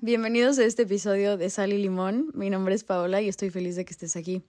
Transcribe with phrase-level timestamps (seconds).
[0.00, 2.30] Bienvenidos a este episodio de Sal y Limón.
[2.34, 4.42] Mi nombre es Paola y estoy feliz de que estés aquí.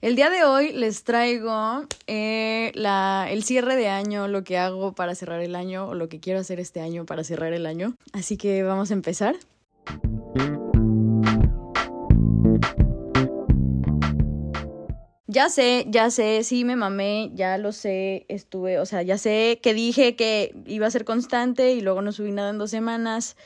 [0.00, 5.14] El día de hoy les traigo eh, el cierre de año, lo que hago para
[5.16, 7.96] cerrar el año o lo que quiero hacer este año para cerrar el año.
[8.12, 9.34] Así que vamos a empezar.
[15.26, 19.58] Ya sé, ya sé, sí me mamé, ya lo sé, estuve, o sea, ya sé
[19.60, 23.36] que dije que iba a ser constante y luego no subí nada en dos semanas.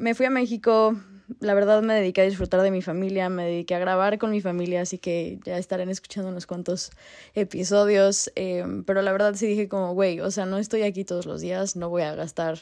[0.00, 0.96] Me fui a México,
[1.40, 4.40] la verdad me dediqué a disfrutar de mi familia, me dediqué a grabar con mi
[4.40, 6.90] familia, así que ya estarán escuchando unos cuantos
[7.34, 8.32] episodios.
[8.34, 11.42] Eh, pero la verdad sí dije como, güey, o sea, no estoy aquí todos los
[11.42, 12.60] días, no voy a gastar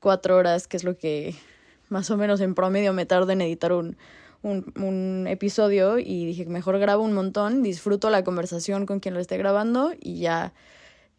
[0.00, 1.36] cuatro horas, que es lo que
[1.90, 3.96] más o menos en promedio me tardo en editar un,
[4.42, 9.20] un, un episodio y dije, mejor grabo un montón, disfruto la conversación con quien lo
[9.20, 10.54] esté grabando y ya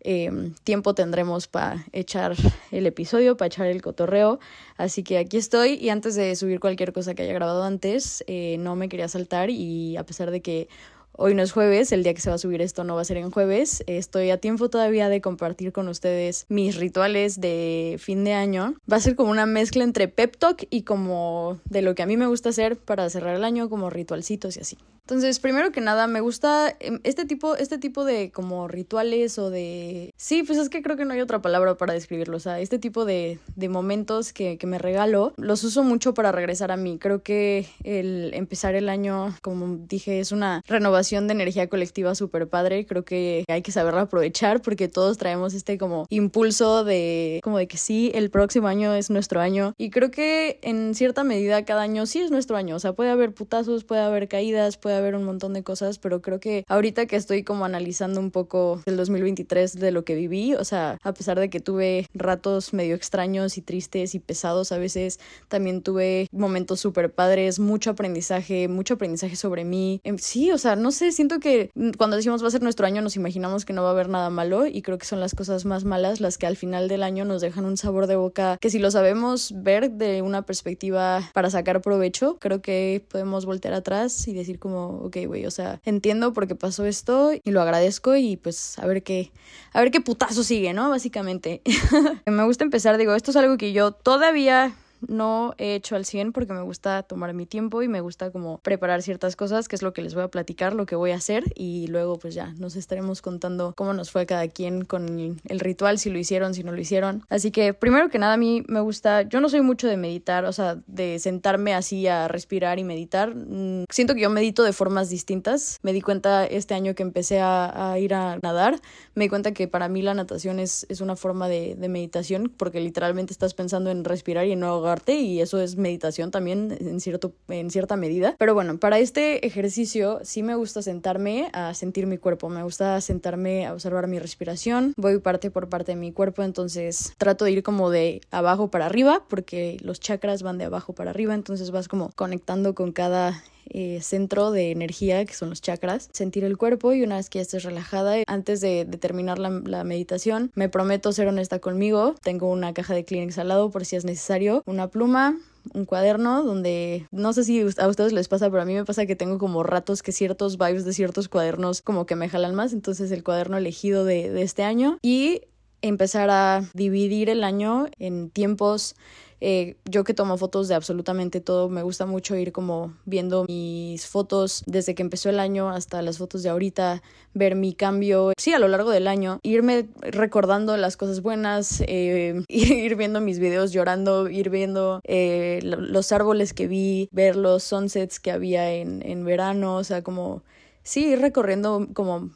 [0.04, 2.36] eh, tiempo tendremos para echar
[2.72, 4.40] el episodio, para echar el cotorreo.
[4.78, 8.58] Así que aquí estoy y antes de subir cualquier cosa que haya grabado antes, eh,
[8.60, 10.68] no me quería saltar y a pesar de que
[11.14, 13.06] Hoy no es jueves, el día que se va a subir esto no va a
[13.06, 13.84] ser en jueves.
[13.86, 18.76] Estoy a tiempo todavía de compartir con ustedes mis rituales de fin de año.
[18.92, 22.06] Va a ser como una mezcla entre pep talk y como de lo que a
[22.06, 24.78] mí me gusta hacer para cerrar el año, como ritualcitos y así.
[25.12, 29.50] Entonces, primero que nada, me gusta em, este tipo, este tipo de como rituales o
[29.50, 30.14] de...
[30.16, 32.38] Sí, pues es que creo que no hay otra palabra para describirlo.
[32.38, 36.32] O sea, este tipo de, de momentos que, que me regalo, los uso mucho para
[36.32, 36.98] regresar a mí.
[36.98, 42.48] Creo que el empezar el año, como dije, es una renovación de energía colectiva súper
[42.48, 42.86] padre.
[42.86, 47.67] Creo que hay que saberla aprovechar porque todos traemos este como impulso de como de
[47.67, 49.73] que sí, el próximo año es nuestro año.
[49.78, 52.78] Y creo que en cierta medida cada año sí es nuestro año.
[52.78, 56.22] O sea, puede haber putazos, puede haber caídas, puede haber un montón de cosas, pero
[56.22, 60.56] creo que ahorita que estoy como analizando un poco el 2023 de lo que viví,
[60.56, 64.78] o sea, a pesar de que tuve ratos medio extraños y tristes y pesados a
[64.78, 70.00] veces, también tuve momentos súper padres, mucho aprendizaje, mucho aprendizaje sobre mí.
[70.04, 73.02] Em, sí, o sea, no sé, siento que cuando decimos va a ser nuestro año
[73.02, 75.66] nos imaginamos que no va a haber nada malo y creo que son las cosas
[75.66, 78.70] más malas las que al final del año nos dejan un sabor de boca que
[78.70, 84.28] si lo sabemos ver de una perspectiva para sacar provecho, creo que podemos voltear atrás
[84.28, 88.16] y decir como ok, güey, o sea, entiendo por qué pasó esto y lo agradezco
[88.16, 89.32] y pues a ver qué,
[89.74, 90.90] a ver qué putazo sigue, ¿no?
[90.90, 91.62] Básicamente.
[92.26, 94.74] Me gusta empezar, digo, esto es algo que yo todavía
[95.08, 98.60] no he hecho al 100 porque me gusta tomar mi tiempo y me gusta como
[98.60, 101.16] preparar ciertas cosas, que es lo que les voy a platicar, lo que voy a
[101.16, 105.60] hacer y luego pues ya nos estaremos contando cómo nos fue cada quien con el
[105.60, 107.23] ritual, si lo hicieron, si no lo hicieron.
[107.30, 110.45] Así que primero que nada a mí me gusta, yo no soy mucho de meditar,
[110.45, 113.36] o sea, de sentarme así a respirar y meditar.
[113.36, 115.80] Mm, siento que yo medito de formas distintas.
[115.84, 118.80] Me di cuenta este año que empecé a, ir a nadar,
[119.16, 122.52] me di cuenta que para mí la natación es, es una forma de, de meditación
[122.56, 127.00] porque literalmente estás pensando en respirar y no ahogar y eso es meditación también en,
[127.00, 128.36] cierto, en cierta medida.
[128.38, 133.00] Pero bueno, para este ejercicio sí me gusta sentarme a sentir mi cuerpo, me gusta
[133.02, 137.52] sentarme a observar mi respiración, voy parte por parte de mi cuerpo, entonces trato de
[137.52, 141.72] ir como de abajo para arriba porque los chakras van de abajo para arriba, entonces
[141.72, 143.44] vas como conectando con cada
[143.74, 147.39] eh, centro de energía, que son los chakras, sentir el cuerpo y una vez que
[147.39, 152.15] ya estés relajada, antes de, terminar la, meditación, me prometo ser honesta conmigo.
[152.21, 155.38] Tengo una caja de Kleenex al lado por si es necesario, una pluma,
[155.74, 159.06] un cuaderno donde no sé si a ustedes les pasa, pero a mí me pasa
[159.06, 162.74] que tengo como ratos que ciertos vibes de ciertos cuadernos como que me jalan más,
[162.74, 164.98] entonces el cuaderno elegido de este año.
[165.01, 165.44] Y
[165.81, 168.95] empezar a dividir el año en tiempos
[169.42, 174.06] eh, yo que tomo fotos de absolutamente todo, me gusta mucho ir como viendo mis
[174.06, 177.02] fotos desde que empezó el año hasta las fotos de ahorita,
[177.34, 182.44] ver mi cambio, sí, a lo largo del año, irme recordando las cosas buenas, eh,
[182.48, 188.20] ir viendo mis videos llorando, ir viendo eh, los árboles que vi, ver los sunsets
[188.20, 190.44] que había en, en verano, o sea, como
[190.84, 192.30] sí, ir recorriendo como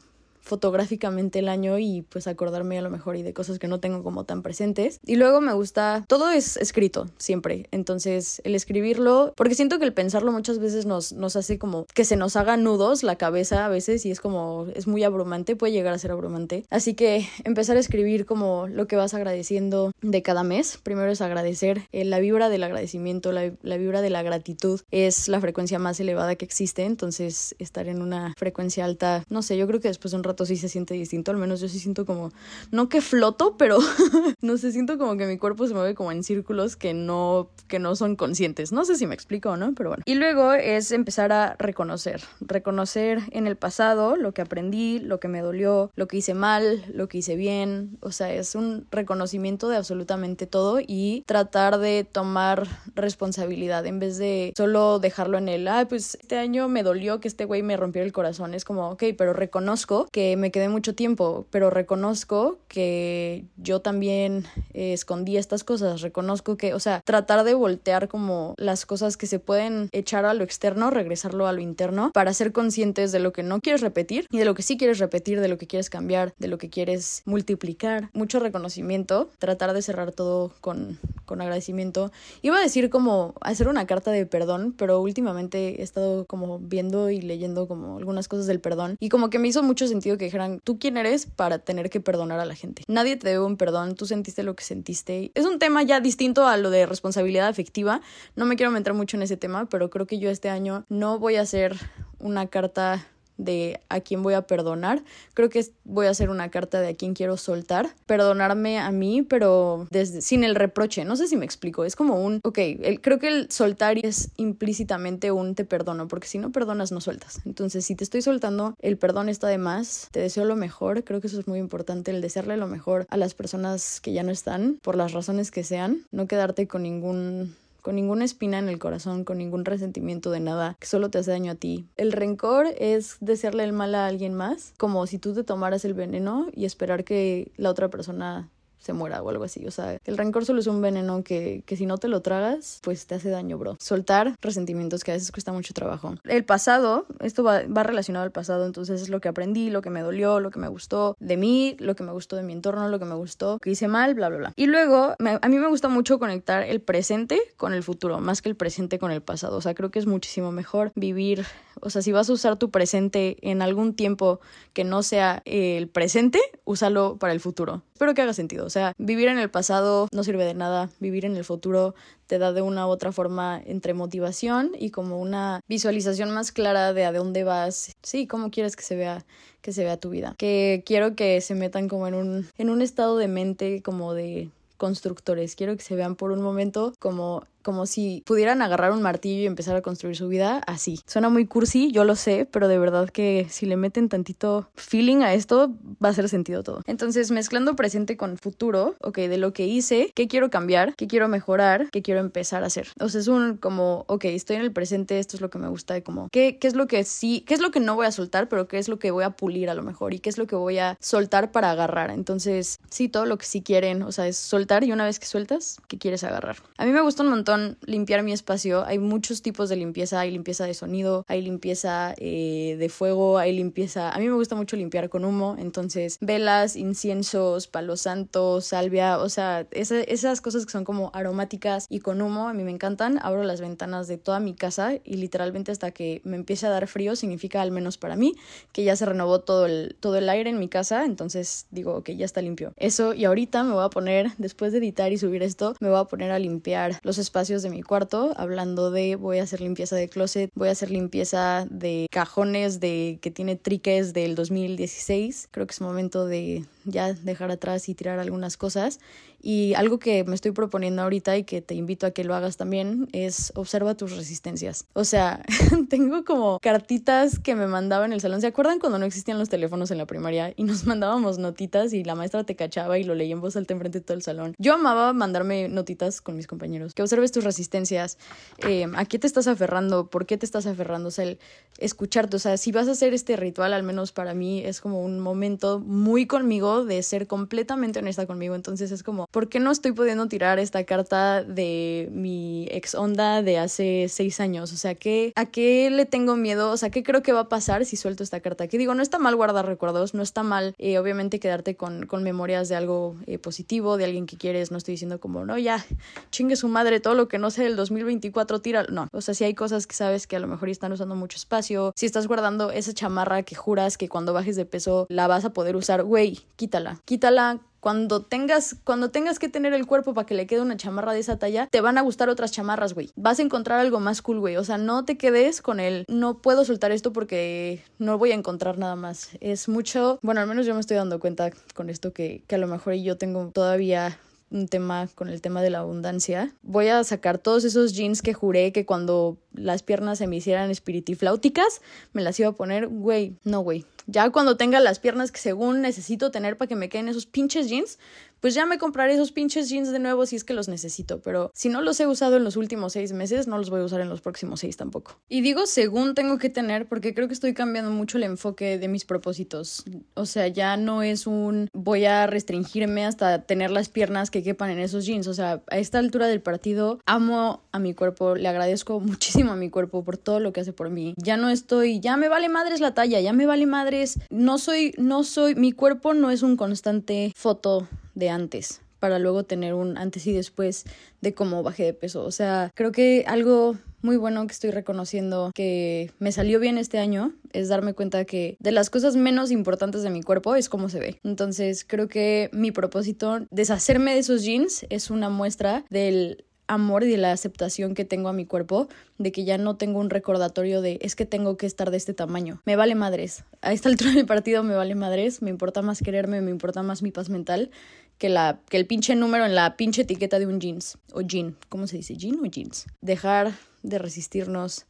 [0.46, 4.02] fotográficamente el año y pues acordarme a lo mejor y de cosas que no tengo
[4.02, 5.00] como tan presentes.
[5.04, 9.92] Y luego me gusta, todo es escrito siempre, entonces el escribirlo, porque siento que el
[9.92, 13.68] pensarlo muchas veces nos, nos hace como que se nos haga nudos la cabeza a
[13.68, 16.64] veces y es como, es muy abrumante, puede llegar a ser abrumante.
[16.70, 20.78] Así que empezar a escribir como lo que vas agradeciendo de cada mes.
[20.82, 25.28] Primero es agradecer, eh, la vibra del agradecimiento, la, la vibra de la gratitud es
[25.28, 29.66] la frecuencia más elevada que existe, entonces estar en una frecuencia alta, no sé, yo
[29.66, 32.04] creo que después de un rato sí se siente distinto, al menos yo sí siento
[32.04, 32.32] como,
[32.70, 33.78] no que floto, pero
[34.42, 37.78] no sé, siento como que mi cuerpo se mueve como en círculos que no, que
[37.78, 38.72] no son conscientes.
[38.72, 40.02] No sé si me explico o no, pero bueno.
[40.04, 45.28] Y luego es empezar a reconocer, reconocer en el pasado lo que aprendí, lo que
[45.28, 49.68] me dolió, lo que hice mal, lo que hice bien, o sea, es un reconocimiento
[49.68, 55.68] de absolutamente todo y tratar de tomar responsabilidad en vez de solo dejarlo en el,
[55.68, 58.54] ah, pues este año me dolió que este güey me rompiera el corazón.
[58.54, 64.44] Es como, ok, pero reconozco que me quedé mucho tiempo, pero reconozco que yo también
[64.74, 69.26] eh, escondí estas cosas, reconozco que, o sea, tratar de voltear como las cosas que
[69.26, 73.32] se pueden echar a lo externo, regresarlo a lo interno, para ser conscientes de lo
[73.32, 75.90] que no quieres repetir y de lo que sí quieres repetir, de lo que quieres
[75.90, 78.10] cambiar, de lo que quieres multiplicar.
[78.14, 82.10] Mucho reconocimiento, tratar de cerrar todo con, con agradecimiento.
[82.42, 87.10] Iba a decir como hacer una carta de perdón, pero últimamente he estado como viendo
[87.10, 90.26] y leyendo como algunas cosas del perdón y como que me hizo mucho sentido que
[90.26, 92.82] dijeran, ¿tú quién eres para tener que perdonar a la gente?
[92.88, 95.30] Nadie te debe un perdón, tú sentiste lo que sentiste.
[95.34, 98.00] Es un tema ya distinto a lo de responsabilidad afectiva.
[98.34, 101.18] No me quiero meter mucho en ese tema, pero creo que yo este año no
[101.18, 101.76] voy a hacer
[102.18, 103.06] una carta
[103.36, 105.02] de a quién voy a perdonar.
[105.34, 107.90] Creo que voy a hacer una carta de a quién quiero soltar.
[108.06, 111.04] Perdonarme a mí, pero desde, sin el reproche.
[111.04, 111.84] No sé si me explico.
[111.84, 112.58] Es como un, ok,
[113.00, 117.40] creo que el soltar es implícitamente un te perdono, porque si no perdonas no sueltas.
[117.44, 120.08] Entonces, si te estoy soltando, el perdón está de más.
[120.10, 121.04] Te deseo lo mejor.
[121.04, 124.22] Creo que eso es muy importante, el desearle lo mejor a las personas que ya
[124.22, 126.02] no están, por las razones que sean.
[126.10, 127.54] No quedarte con ningún
[127.86, 131.30] con ninguna espina en el corazón, con ningún resentimiento de nada que solo te hace
[131.30, 131.86] daño a ti.
[131.96, 135.94] El rencor es desearle el mal a alguien más, como si tú te tomaras el
[135.94, 138.50] veneno y esperar que la otra persona
[138.86, 139.66] se muera o algo así.
[139.66, 142.80] O sea, el rencor solo es un veneno que, que si no te lo tragas,
[142.82, 143.76] pues te hace daño, bro.
[143.80, 146.14] Soltar resentimientos que a veces cuesta mucho trabajo.
[146.24, 149.90] El pasado, esto va, va relacionado al pasado, entonces es lo que aprendí, lo que
[149.90, 152.88] me dolió, lo que me gustó de mí, lo que me gustó de mi entorno,
[152.88, 154.52] lo que me gustó, que hice mal, bla, bla, bla.
[154.56, 158.48] Y luego, a mí me gusta mucho conectar el presente con el futuro, más que
[158.48, 159.56] el presente con el pasado.
[159.56, 161.44] O sea, creo que es muchísimo mejor vivir,
[161.80, 164.40] o sea, si vas a usar tu presente en algún tiempo
[164.72, 167.82] que no sea el presente, úsalo para el futuro.
[167.96, 168.66] Espero que haga sentido.
[168.66, 170.90] O sea, vivir en el pasado no sirve de nada.
[171.00, 171.94] Vivir en el futuro
[172.26, 176.92] te da de una u otra forma entre motivación y como una visualización más clara
[176.92, 177.96] de a dónde vas.
[178.02, 179.24] Sí, cómo quieres que se vea
[179.62, 180.34] que se vea tu vida.
[180.36, 184.50] Que quiero que se metan como en un en un estado de mente como de
[184.76, 185.56] constructores.
[185.56, 189.46] Quiero que se vean por un momento como como si pudieran agarrar un martillo y
[189.46, 191.00] empezar a construir su vida así.
[191.04, 195.22] Suena muy cursi, yo lo sé, pero de verdad que si le meten tantito feeling
[195.22, 196.82] a esto, va a hacer sentido todo.
[196.86, 201.26] Entonces, mezclando presente con futuro, ok, de lo que hice, qué quiero cambiar, qué quiero
[201.26, 202.86] mejorar, qué quiero empezar a hacer.
[203.00, 205.66] O sea, es un como, ok, estoy en el presente, esto es lo que me
[205.66, 208.06] gusta, de como, ¿qué, qué es lo que sí, qué es lo que no voy
[208.06, 210.30] a soltar, pero qué es lo que voy a pulir a lo mejor y qué
[210.30, 212.12] es lo que voy a soltar para agarrar.
[212.12, 215.26] Entonces, sí, todo lo que sí quieren, o sea, es soltar y una vez que
[215.26, 216.58] sueltas, ¿qué quieres agarrar?
[216.78, 218.84] A mí me gusta un montón limpiar mi espacio.
[218.84, 220.20] Hay muchos tipos de limpieza.
[220.20, 224.10] Hay limpieza de sonido, hay limpieza eh, de fuego, hay limpieza...
[224.10, 225.56] A mí me gusta mucho limpiar con humo.
[225.58, 232.00] Entonces, velas, inciensos, palo santo, salvia, o sea, esas cosas que son como aromáticas y
[232.00, 233.18] con humo, a mí me encantan.
[233.22, 236.86] Abro las ventanas de toda mi casa y literalmente hasta que me empiece a dar
[236.86, 238.34] frío, significa al menos para mí
[238.72, 241.04] que ya se renovó todo el, todo el aire en mi casa.
[241.04, 242.72] Entonces digo que ya está limpio.
[242.76, 245.98] Eso y ahorita me voy a poner, después de editar y subir esto, me voy
[245.98, 249.94] a poner a limpiar los espacios de mi cuarto, hablando de voy a hacer limpieza
[249.94, 255.48] de closet, voy a hacer limpieza de cajones de que tiene triques del 2016.
[255.52, 259.00] Creo que es momento de ya dejar atrás y tirar algunas cosas.
[259.40, 262.56] Y algo que me estoy proponiendo ahorita y que te invito a que lo hagas
[262.56, 264.86] también es observa tus resistencias.
[264.92, 265.44] O sea,
[265.90, 268.40] tengo como cartitas que me mandaba en el salón.
[268.40, 272.04] ¿Se acuerdan cuando no existían los teléfonos en la primaria y nos mandábamos notitas y
[272.04, 274.54] la maestra te cachaba y lo leía en voz alta enfrente de todo el salón?
[274.58, 276.94] Yo amaba mandarme notitas con mis compañeros.
[276.94, 278.18] Que observes tus resistencias.
[278.66, 280.08] Eh, ¿A qué te estás aferrando?
[280.08, 281.08] ¿Por qué te estás aferrando?
[281.08, 281.38] O sea, el
[281.78, 282.36] escucharte.
[282.36, 285.20] O sea, si vas a hacer este ritual, al menos para mí es como un
[285.20, 288.54] momento muy conmigo de ser completamente honesta conmigo.
[288.54, 293.42] Entonces es como, ¿por qué no estoy pudiendo tirar esta carta de mi ex onda
[293.42, 294.72] de hace seis años?
[294.72, 296.70] O sea, ¿qué, ¿a qué le tengo miedo?
[296.70, 298.68] O sea, ¿qué creo que va a pasar si suelto esta carta?
[298.68, 302.22] Que digo, no está mal guardar recuerdos, no está mal, eh, obviamente, quedarte con, con
[302.22, 304.70] memorias de algo eh, positivo, de alguien que quieres.
[304.70, 305.84] No estoy diciendo como, no, ya,
[306.30, 308.84] chingue su madre, todo lo que no sé del 2024, tira.
[308.84, 311.36] No, o sea, si hay cosas que sabes que a lo mejor están usando mucho
[311.36, 315.44] espacio, si estás guardando esa chamarra que juras que cuando bajes de peso la vas
[315.44, 317.00] a poder usar, güey, quítala.
[317.04, 321.12] Quítala Cuando tengas, cuando tengas que tener el cuerpo para que le quede una chamarra
[321.12, 323.12] de esa talla, te van a gustar otras chamarras, güey.
[323.14, 324.56] Vas a encontrar algo más cool, güey.
[324.56, 328.34] O sea, no te quedes con el no puedo soltar esto porque no voy a
[328.34, 329.30] encontrar nada más.
[329.40, 332.58] Es mucho, bueno, al menos yo me estoy dando cuenta con esto que, que a
[332.58, 334.18] lo mejor yo tengo todavía
[334.50, 336.52] un tema con el tema de la abundancia.
[336.62, 340.70] Voy a sacar todos esos jeans que juré que cuando las piernas se me hicieran
[340.70, 341.80] espiritifláuticas,
[342.12, 343.84] me las iba a poner, güey, no, güey.
[344.06, 347.68] Ya cuando tenga las piernas que según necesito tener para que me queden esos pinches
[347.68, 347.98] jeans,
[348.40, 351.50] pues ya me compraré esos pinches jeans de nuevo si es que los necesito, pero
[351.54, 354.00] si no los he usado en los últimos seis meses, no los voy a usar
[354.00, 355.18] en los próximos seis tampoco.
[355.28, 358.88] Y digo según tengo que tener porque creo que estoy cambiando mucho el enfoque de
[358.88, 359.84] mis propósitos.
[360.14, 364.70] O sea, ya no es un voy a restringirme hasta tener las piernas que quepan
[364.70, 365.26] en esos jeans.
[365.26, 369.56] O sea, a esta altura del partido amo a mi cuerpo, le agradezco muchísimo a
[369.56, 371.14] mi cuerpo por todo lo que hace por mí.
[371.16, 374.18] Ya no estoy, ya me vale madres la talla, ya me vale madres.
[374.30, 379.44] No soy, no soy, mi cuerpo no es un constante foto de antes para luego
[379.44, 380.84] tener un antes y después
[381.20, 382.24] de cómo bajé de peso.
[382.24, 386.98] O sea, creo que algo muy bueno que estoy reconociendo que me salió bien este
[386.98, 390.88] año es darme cuenta que de las cosas menos importantes de mi cuerpo es cómo
[390.88, 391.20] se ve.
[391.24, 397.10] Entonces creo que mi propósito, deshacerme de esos jeans, es una muestra del amor y
[397.10, 400.80] de la aceptación que tengo a mi cuerpo, de que ya no tengo un recordatorio
[400.80, 402.60] de es que tengo que estar de este tamaño.
[402.64, 403.44] Me vale madres.
[403.62, 407.02] A esta altura del partido me vale madres, me importa más quererme, me importa más
[407.02, 407.70] mi paz mental
[408.18, 411.56] que, la, que el pinche número en la pinche etiqueta de un jeans o jean.
[411.68, 412.16] ¿Cómo se dice?
[412.16, 412.86] ¿Jean o jeans?
[413.00, 414.86] Dejar de resistirnos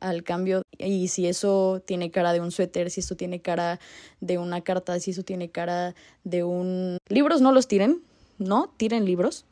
[0.00, 3.78] al cambio y si eso tiene cara de un suéter, si eso tiene cara
[4.20, 6.98] de una carta, si eso tiene cara de un...
[7.08, 8.02] Libros no los tiren,
[8.38, 9.44] no, tiren libros,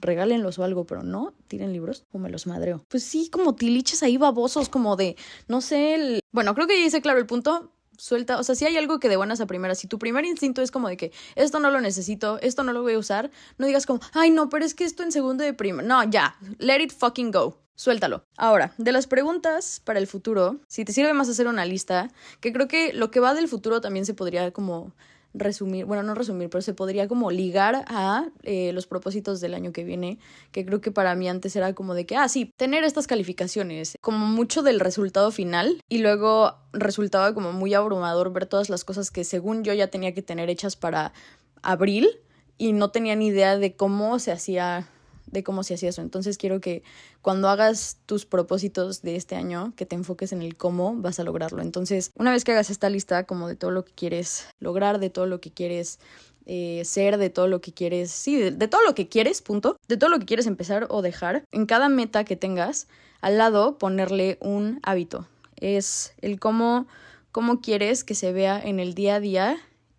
[0.00, 2.84] regálenlos o algo, pero no tiren libros o me los madreo.
[2.88, 6.20] Pues sí, como tiliches ahí babosos, como de, no sé, el...
[6.32, 9.08] bueno, creo que ya hice claro el punto, suelta, o sea, si hay algo que
[9.08, 11.80] de buenas a primeras, si tu primer instinto es como de que esto no lo
[11.80, 14.84] necesito, esto no lo voy a usar, no digas como, ay, no, pero es que
[14.84, 17.58] esto en segundo de primer, no, ya, let it fucking go.
[17.74, 18.24] Suéltalo.
[18.36, 22.52] Ahora, de las preguntas para el futuro, si te sirve más hacer una lista, que
[22.52, 24.96] creo que lo que va del futuro también se podría como
[25.34, 29.72] resumir, bueno, no resumir, pero se podría como ligar a eh, los propósitos del año
[29.72, 30.18] que viene,
[30.52, 33.96] que creo que para mí antes era como de que, ah, sí, tener estas calificaciones,
[34.00, 39.10] como mucho del resultado final y luego resultaba como muy abrumador ver todas las cosas
[39.10, 41.12] que según yo ya tenía que tener hechas para
[41.62, 42.08] abril
[42.56, 44.88] y no tenía ni idea de cómo se hacía
[45.30, 46.02] de cómo se hacía eso.
[46.02, 46.82] Entonces quiero que
[47.22, 51.24] cuando hagas tus propósitos de este año, que te enfoques en el cómo vas a
[51.24, 51.62] lograrlo.
[51.62, 55.10] Entonces, una vez que hagas esta lista como de todo lo que quieres lograr, de
[55.10, 55.98] todo lo que quieres
[56.46, 59.98] eh, ser, de todo lo que quieres, sí, de, todo lo que quieres, punto, de
[59.98, 62.88] todo lo que quieres empezar o dejar, en cada meta que tengas,
[63.20, 65.28] al lado ponerle un hábito.
[65.56, 66.86] Es el cómo,
[67.32, 69.58] cómo quieres que se vea en el día a día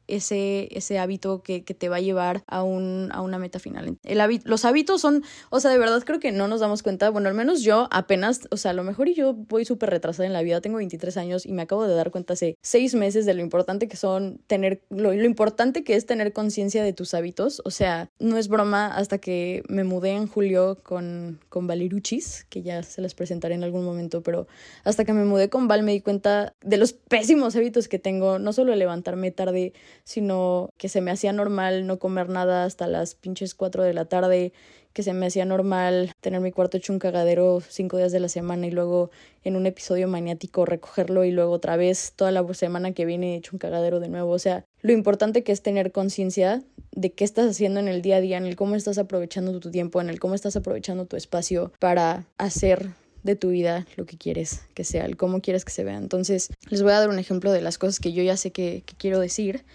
[0.09, 3.97] ese, ese hábito que, que, te va a llevar a, un, a una meta final.
[4.03, 7.29] El los hábitos son, o sea, de verdad creo que no nos damos cuenta, bueno,
[7.29, 10.33] al menos yo apenas, o sea, a lo mejor y yo voy súper retrasada en
[10.33, 13.33] la vida, tengo 23 años y me acabo de dar cuenta hace seis meses de
[13.33, 17.61] lo importante que son tener, lo, lo importante que es tener conciencia de tus hábitos,
[17.63, 22.61] o sea, no es broma hasta que me mudé en julio con, con Valeruchis, que
[22.61, 24.47] ya se las presentaré en algún momento, pero
[24.83, 28.39] hasta que me mudé con Val me di cuenta de los pésimos hábitos que tengo,
[28.39, 29.73] no solo levantarme tarde,
[30.09, 34.05] sino que se me hacía normal no comer nada hasta las pinches 4 de la
[34.05, 34.53] tarde,
[34.91, 38.27] que se me hacía normal tener mi cuarto hecho un cagadero cinco días de la
[38.27, 39.11] semana y luego
[39.43, 43.51] en un episodio maniático recogerlo y luego otra vez toda la semana que viene hecho
[43.53, 44.31] un cagadero de nuevo.
[44.31, 48.15] O sea, lo importante que es tener conciencia de qué estás haciendo en el día
[48.15, 51.17] a día, en el cómo estás aprovechando tu tiempo, en el cómo estás aprovechando tu
[51.17, 52.89] espacio para hacer
[53.21, 55.97] de tu vida lo que quieres que sea, el cómo quieres que se vea.
[55.97, 58.83] Entonces, les voy a dar un ejemplo de las cosas que yo ya sé que,
[58.85, 59.65] que quiero decir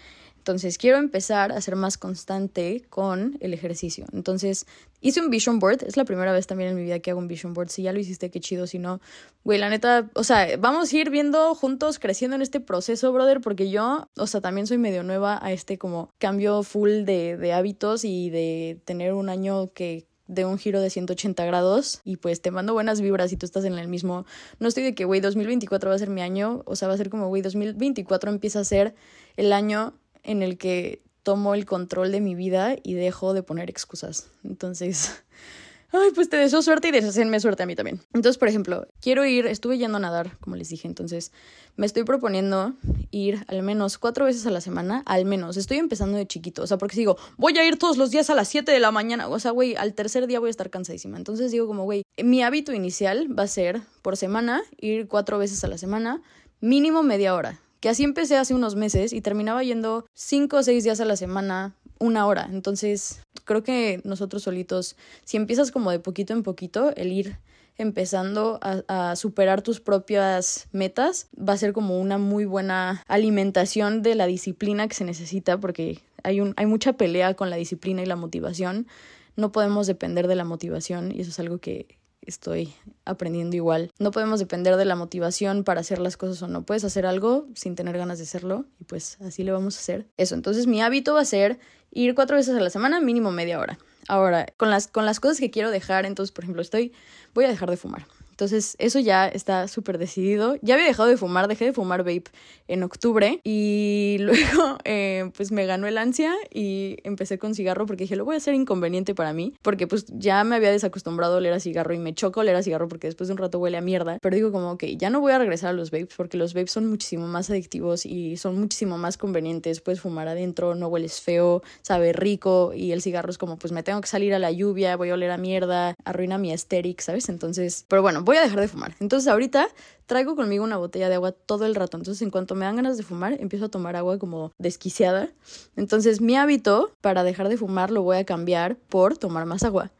[0.45, 4.05] entonces, quiero empezar a ser más constante con el ejercicio.
[4.13, 4.67] Entonces,
[5.01, 5.83] hice un vision board.
[5.83, 7.69] Es la primera vez también en mi vida que hago un vision board.
[7.69, 8.67] Si ya lo hiciste, qué chido.
[8.67, 9.01] Si no,
[9.43, 13.41] güey, la neta, o sea, vamos a ir viendo juntos creciendo en este proceso, brother,
[13.41, 17.51] porque yo, o sea, también soy medio nueva a este como cambio full de, de
[17.51, 22.41] hábitos y de tener un año que de un giro de 180 grados y pues
[22.41, 24.25] te mando buenas vibras y tú estás en el mismo.
[24.59, 26.97] No estoy de que, güey, 2024 va a ser mi año, o sea, va a
[26.97, 28.95] ser como, güey, 2024 empieza a ser
[29.37, 29.93] el año
[30.25, 34.27] en el que tomo el control de mi vida y dejo de poner excusas.
[34.43, 35.23] Entonces,
[35.91, 37.99] ay, pues te deseo suerte y deshacenme suerte a mí también.
[38.13, 41.31] Entonces, por ejemplo, quiero ir, estuve yendo a nadar, como les dije, entonces
[41.77, 42.73] me estoy proponiendo
[43.09, 45.57] ir al menos cuatro veces a la semana, al menos.
[45.57, 48.29] Estoy empezando de chiquito, o sea, porque si digo, voy a ir todos los días
[48.29, 50.69] a las 7 de la mañana, o sea, güey, al tercer día voy a estar
[50.69, 51.17] cansadísima.
[51.17, 55.63] Entonces digo como, güey, mi hábito inicial va a ser por semana ir cuatro veces
[55.63, 56.21] a la semana,
[56.61, 60.83] mínimo media hora que así empecé hace unos meses y terminaba yendo cinco o seis
[60.83, 62.49] días a la semana una hora.
[62.51, 67.37] Entonces, creo que nosotros solitos, si empiezas como de poquito en poquito, el ir
[67.77, 74.15] empezando a, superar tus propias metas, va a ser como una muy buena alimentación de
[74.15, 78.05] la disciplina que se necesita, porque hay, un, hay mucha pelea con la disciplina y
[78.05, 78.87] la motivación.
[79.35, 82.73] No podemos depender de la motivación y eso es algo que estoy
[83.05, 83.91] aprendiendo igual.
[83.99, 86.65] No podemos depender de la motivación para hacer las cosas o no.
[86.65, 90.07] Puedes hacer algo sin tener ganas de hacerlo y pues así le vamos a hacer.
[90.17, 91.59] Eso, entonces mi hábito va a ser
[91.91, 93.77] ir cuatro veces a la semana, mínimo media hora.
[94.07, 96.93] Ahora, con las, con las cosas que quiero dejar, entonces, por ejemplo, estoy,
[97.33, 98.05] voy a dejar de fumar.
[98.35, 100.57] Entonces, eso ya está súper decidido.
[100.61, 102.25] Ya había dejado de fumar, dejé de fumar vape
[102.67, 108.03] en octubre y luego, eh, pues me ganó el ansia y empecé con cigarro porque
[108.03, 111.37] dije, lo voy a hacer inconveniente para mí, porque pues ya me había desacostumbrado a
[111.37, 113.77] oler a cigarro y me choca oler a cigarro porque después de un rato huele
[113.77, 114.17] a mierda.
[114.21, 116.71] Pero digo, como, ok, ya no voy a regresar a los vapes porque los vapes
[116.71, 119.79] son muchísimo más adictivos y son muchísimo más convenientes.
[119.79, 123.81] Puedes fumar adentro, no hueles feo, sabe rico y el cigarro es como, pues me
[123.81, 127.29] tengo que salir a la lluvia, voy a oler a mierda, arruina mi aesthetic, ¿sabes?
[127.29, 128.95] Entonces, pero bueno, voy a dejar de fumar.
[128.99, 129.69] Entonces ahorita
[130.05, 131.97] traigo conmigo una botella de agua todo el rato.
[131.97, 135.29] Entonces en cuanto me dan ganas de fumar, empiezo a tomar agua como desquiciada.
[135.75, 139.91] Entonces mi hábito para dejar de fumar lo voy a cambiar por tomar más agua.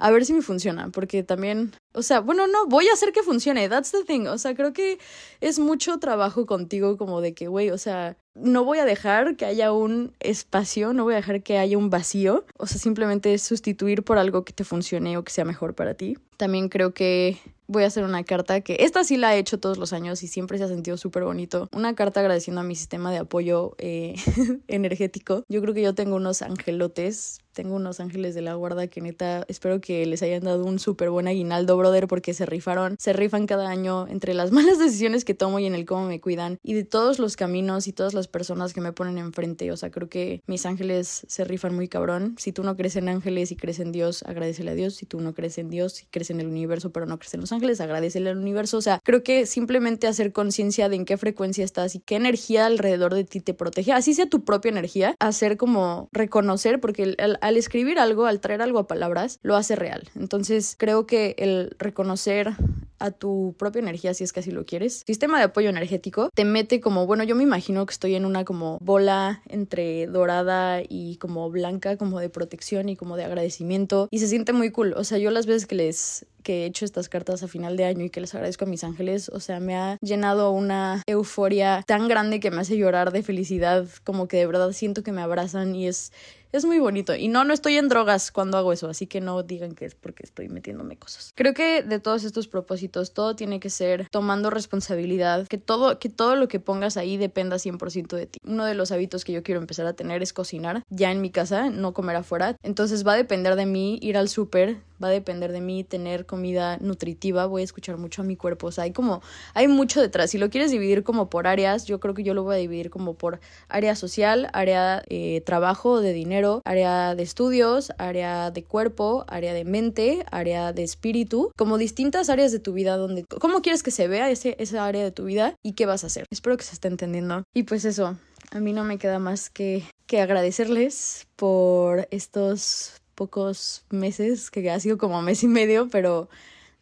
[0.00, 3.22] A ver si me funciona, porque también, o sea, bueno, no, voy a hacer que
[3.22, 4.26] funcione, that's the thing.
[4.28, 4.98] O sea, creo que
[5.42, 9.44] es mucho trabajo contigo como de que, güey, o sea, no voy a dejar que
[9.44, 12.44] haya un espacio, no voy a dejar que haya un vacío.
[12.58, 16.16] O sea, simplemente sustituir por algo que te funcione o que sea mejor para ti.
[16.36, 17.38] También creo que
[17.70, 20.26] voy a hacer una carta que esta sí la he hecho todos los años y
[20.26, 21.68] siempre se ha sentido súper bonito.
[21.72, 24.14] Una carta agradeciendo a mi sistema de apoyo eh,
[24.68, 25.44] energético.
[25.48, 29.44] Yo creo que yo tengo unos angelotes, tengo unos ángeles de la guarda que neta
[29.48, 33.46] espero que les hayan dado un súper buen aguinaldo, brother, porque se rifaron, se rifan
[33.46, 36.74] cada año entre las malas decisiones que tomo y en el cómo me cuidan y
[36.74, 39.70] de todos los caminos y todas las personas que me ponen enfrente.
[39.72, 42.36] O sea, creo que mis ángeles se rifan muy cabrón.
[42.38, 44.94] Si tú no crees en ángeles y crees en Dios, agradecele a Dios.
[44.94, 47.40] Si tú no crees en Dios y crees en el universo, pero no crees en
[47.40, 48.78] los ángeles, agradecele al universo.
[48.78, 52.66] O sea, creo que simplemente hacer conciencia de en qué frecuencia estás y qué energía
[52.66, 57.56] alrededor de ti te protege, así sea tu propia energía, hacer como reconocer, porque al
[57.56, 60.08] escribir algo, al traer algo a palabras, lo hace real.
[60.14, 62.54] Entonces, creo que el reconocer
[63.00, 65.02] a tu propia energía si es que así lo quieres.
[65.06, 68.44] Sistema de apoyo energético te mete como, bueno, yo me imagino que estoy en una
[68.44, 74.18] como bola entre dorada y como blanca, como de protección y como de agradecimiento y
[74.20, 74.94] se siente muy cool.
[74.96, 77.84] O sea, yo las veces que les que he hecho estas cartas a final de
[77.84, 81.82] año y que les agradezco a mis ángeles, o sea, me ha llenado una euforia
[81.86, 85.22] tan grande que me hace llorar de felicidad, como que de verdad siento que me
[85.22, 86.12] abrazan y es
[86.52, 87.14] es muy bonito.
[87.14, 89.94] Y no, no estoy en drogas cuando hago eso, así que no digan que es
[89.94, 91.32] porque estoy metiéndome cosas.
[91.34, 96.08] Creo que de todos estos propósitos, todo tiene que ser tomando responsabilidad, que todo, que
[96.08, 98.38] todo lo que pongas ahí dependa 100% de ti.
[98.44, 101.30] Uno de los hábitos que yo quiero empezar a tener es cocinar ya en mi
[101.30, 102.56] casa, no comer afuera.
[102.62, 106.26] Entonces va a depender de mí ir al súper, va a depender de mí tener
[106.26, 109.22] comida nutritiva, voy a escuchar mucho a mi cuerpo, o sea, hay como,
[109.54, 110.30] hay mucho detrás.
[110.30, 112.90] Si lo quieres dividir como por áreas, yo creo que yo lo voy a dividir
[112.90, 119.24] como por área social, área eh, trabajo, de dinero, área de estudios, área de cuerpo,
[119.28, 123.82] área de mente, área de espíritu, como distintas áreas de tu vida donde, cómo quieres
[123.82, 126.26] que se vea ese, esa área de tu vida y qué vas a hacer.
[126.30, 127.44] Espero que se esté entendiendo.
[127.54, 128.16] Y pues eso,
[128.50, 134.80] a mí no me queda más que, que agradecerles por estos pocos meses, que ha
[134.80, 136.30] sido como mes y medio, pero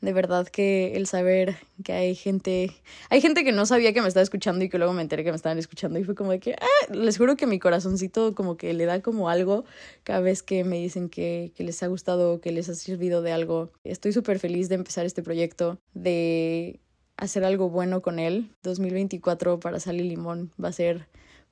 [0.00, 2.70] de verdad que el saber que hay gente,
[3.10, 5.32] hay gente que no sabía que me estaba escuchando y que luego me enteré que
[5.32, 8.56] me estaban escuchando y fue como de que, ah, les juro que mi corazoncito como
[8.56, 9.64] que le da como algo
[10.04, 13.32] cada vez que me dicen que, que les ha gustado, que les ha servido de
[13.32, 13.72] algo.
[13.82, 16.78] Estoy súper feliz de empezar este proyecto, de
[17.16, 18.54] hacer algo bueno con él.
[18.62, 21.08] 2024 para Sal y Limón va a ser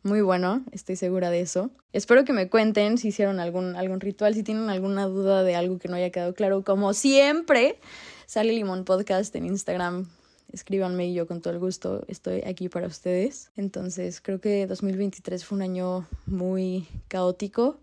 [0.07, 1.71] muy bueno, estoy segura de eso.
[1.93, 5.79] Espero que me cuenten si hicieron algún, algún ritual, si tienen alguna duda de algo
[5.79, 6.63] que no haya quedado claro.
[6.63, 7.79] Como siempre,
[8.25, 10.07] sale Limón Podcast en Instagram.
[10.53, 13.51] Escríbanme y yo con todo el gusto estoy aquí para ustedes.
[13.57, 17.81] Entonces creo que 2023 fue un año muy caótico.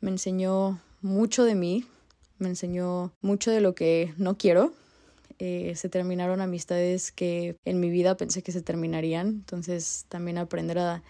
[0.00, 1.84] Me enseñó mucho de mí,
[2.38, 4.72] me enseñó mucho de lo que no quiero.
[5.38, 9.28] Eh, se terminaron amistades que en mi vida pensé que se terminarían.
[9.28, 11.02] Entonces también aprender a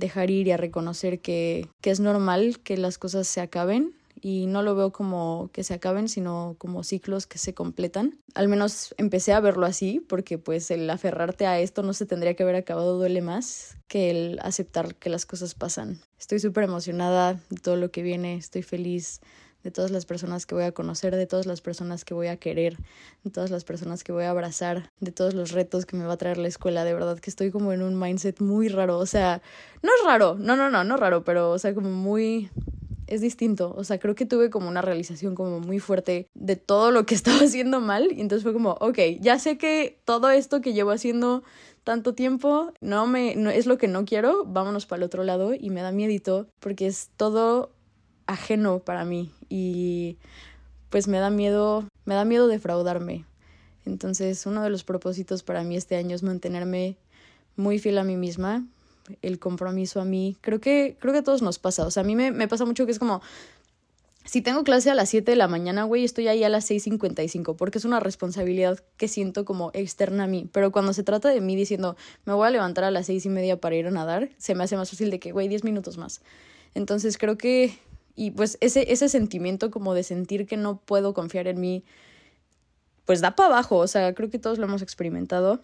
[0.00, 4.46] dejar ir y a reconocer que, que es normal que las cosas se acaben y
[4.46, 8.18] no lo veo como que se acaben, sino como ciclos que se completan.
[8.34, 12.34] Al menos empecé a verlo así, porque pues el aferrarte a esto no se tendría
[12.34, 16.00] que haber acabado duele más que el aceptar que las cosas pasan.
[16.18, 19.20] Estoy súper emocionada de todo lo que viene, estoy feliz
[19.62, 22.36] de todas las personas que voy a conocer, de todas las personas que voy a
[22.36, 22.78] querer,
[23.24, 26.14] de todas las personas que voy a abrazar, de todos los retos que me va
[26.14, 26.84] a traer la escuela.
[26.84, 28.98] De verdad que estoy como en un mindset muy raro.
[28.98, 29.42] O sea,
[29.82, 32.50] no es raro, no, no, no, no raro, pero o sea, como muy
[33.10, 33.74] es distinto.
[33.76, 37.14] O sea, creo que tuve como una realización como muy fuerte de todo lo que
[37.16, 38.08] estaba haciendo mal.
[38.12, 41.42] Y entonces fue como, ok, ya sé que todo esto que llevo haciendo
[41.84, 45.54] tanto tiempo no me no, es lo que no quiero, vámonos para el otro lado
[45.54, 47.72] y me da miedito porque es todo
[48.30, 50.16] ajeno para mí y
[50.88, 53.24] pues me da miedo, me da miedo defraudarme.
[53.86, 56.96] Entonces, uno de los propósitos para mí este año es mantenerme
[57.56, 58.64] muy fiel a mí misma,
[59.22, 60.36] el compromiso a mí.
[60.40, 61.86] Creo que, creo que a todos nos pasa.
[61.86, 63.20] O sea, a mí me, me pasa mucho que es como,
[64.24, 67.56] si tengo clase a las 7 de la mañana, güey, estoy ahí a las 6.55,
[67.56, 70.48] porque es una responsabilidad que siento como externa a mí.
[70.52, 73.28] Pero cuando se trata de mí diciendo, me voy a levantar a las seis y
[73.28, 75.98] media para ir a nadar, se me hace más fácil de que, güey, 10 minutos
[75.98, 76.20] más.
[76.74, 77.76] Entonces creo que,
[78.16, 81.84] y pues ese, ese sentimiento como de sentir que no puedo confiar en mí,
[83.04, 83.78] pues da para abajo.
[83.78, 85.60] O sea, creo que todos lo hemos experimentado.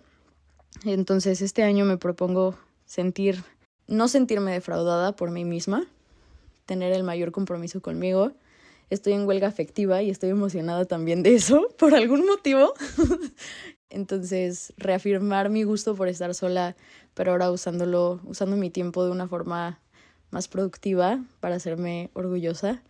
[0.85, 3.43] Entonces este año me propongo sentir,
[3.87, 5.87] no sentirme defraudada por mí misma,
[6.67, 8.33] tener el mayor compromiso conmigo.
[8.91, 12.75] Estoy en huelga afectiva y estoy emocionada también de eso, por algún motivo.
[13.91, 16.77] Entonces, reafirmar mi gusto por estar sola,
[17.15, 19.81] pero ahora usándolo, usando mi tiempo de una forma
[20.31, 22.83] más productiva para hacerme orgullosa.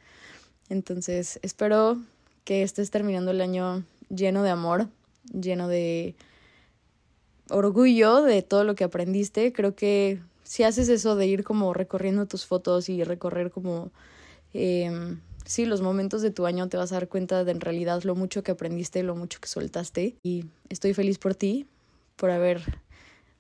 [0.69, 1.99] Entonces, espero
[2.45, 4.89] que estés terminando el año lleno de amor,
[5.33, 6.15] lleno de
[7.51, 9.53] orgullo de todo lo que aprendiste.
[9.53, 13.91] Creo que si haces eso de ir como recorriendo tus fotos y recorrer como,
[14.55, 18.03] eh, sí, los momentos de tu año, te vas a dar cuenta de en realidad
[18.05, 20.17] lo mucho que aprendiste, lo mucho que soltaste.
[20.23, 21.67] Y estoy feliz por ti,
[22.17, 22.63] por haber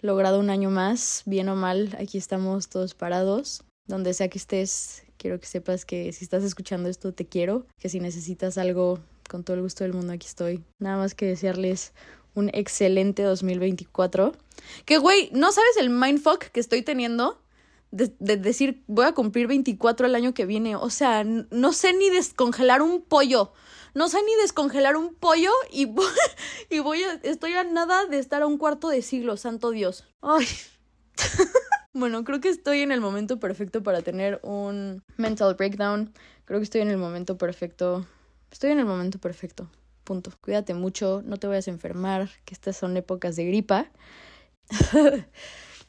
[0.01, 3.66] logrado un año más, bien o mal, aquí estamos todos parados.
[3.87, 7.89] Donde sea que estés, quiero que sepas que si estás escuchando esto, te quiero, que
[7.89, 10.63] si necesitas algo, con todo el gusto del mundo, aquí estoy.
[10.79, 11.93] Nada más que desearles
[12.35, 14.33] un excelente 2024.
[14.85, 17.43] Que, güey, ¿no sabes el mindfuck que estoy teniendo?
[17.91, 20.77] De, decir, voy a cumplir 24 el año que viene.
[20.77, 23.53] O sea, no sé ni descongelar un pollo.
[23.95, 25.89] No sé ni descongelar un pollo y,
[26.71, 30.05] y voy a, estoy a nada de estar a un cuarto de siglo, santo Dios.
[30.21, 30.47] Ay.
[31.97, 36.13] bueno, creo que estoy en el momento perfecto para tener un mental breakdown.
[36.45, 38.07] Creo que estoy en el momento perfecto.
[38.51, 39.71] Estoy en el momento perfecto.
[40.05, 40.31] Punto.
[40.41, 43.91] Cuídate mucho, no te vayas a enfermar, que estas son épocas de gripa.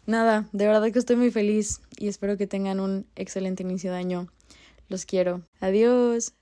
[0.06, 3.98] Nada, de verdad que estoy muy feliz y espero que tengan un excelente inicio de
[3.98, 4.28] año.
[4.88, 5.42] Los quiero.
[5.60, 6.37] Adiós.